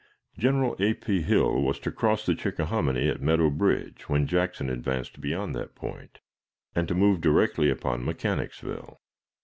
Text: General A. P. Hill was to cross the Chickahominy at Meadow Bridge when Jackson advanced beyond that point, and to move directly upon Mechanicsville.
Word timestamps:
General 0.35 0.75
A. 0.79 0.95
P. 0.95 1.21
Hill 1.21 1.61
was 1.61 1.77
to 1.81 1.91
cross 1.91 2.25
the 2.25 2.33
Chickahominy 2.33 3.07
at 3.07 3.21
Meadow 3.21 3.51
Bridge 3.51 4.09
when 4.09 4.25
Jackson 4.25 4.67
advanced 4.67 5.21
beyond 5.21 5.53
that 5.53 5.75
point, 5.75 6.21
and 6.73 6.87
to 6.87 6.95
move 6.95 7.21
directly 7.21 7.69
upon 7.69 8.03
Mechanicsville. 8.03 8.99